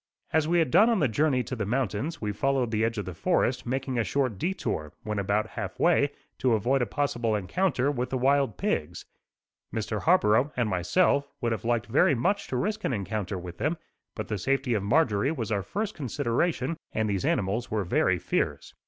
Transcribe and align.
As 0.33 0.47
we 0.47 0.57
had 0.57 0.71
done 0.71 0.89
on 0.89 0.97
the 0.97 1.07
journey 1.07 1.43
to 1.43 1.55
the 1.55 1.63
mountains, 1.63 2.19
we 2.19 2.31
followed 2.31 2.71
the 2.71 2.83
edge 2.83 2.97
of 2.97 3.05
the 3.05 3.13
forest 3.13 3.67
making 3.67 3.99
a 3.99 4.03
short 4.03 4.39
detour, 4.39 4.93
when 5.03 5.19
about 5.19 5.49
half 5.49 5.79
way, 5.79 6.09
to 6.39 6.53
avoid 6.53 6.81
a 6.81 6.87
possible 6.87 7.35
encounter 7.35 7.91
with 7.91 8.09
the 8.09 8.17
wild 8.17 8.57
pigs. 8.57 9.05
Mr. 9.71 10.01
Harborough 10.01 10.51
and 10.57 10.69
myself 10.69 11.29
would 11.39 11.51
have 11.51 11.65
liked 11.65 11.85
very 11.85 12.15
much 12.15 12.47
to 12.47 12.57
risk 12.57 12.83
an 12.83 12.93
encounter 12.93 13.37
with 13.37 13.59
them, 13.59 13.77
but 14.15 14.27
the 14.27 14.39
safety 14.39 14.73
of 14.73 14.81
Marjorie 14.81 15.31
was 15.31 15.51
our 15.51 15.61
first 15.61 15.93
consideration, 15.93 16.77
and 16.91 17.07
these 17.07 17.23
animals 17.23 17.69
were 17.69 17.83
very 17.83 18.17
fierce. 18.17 18.73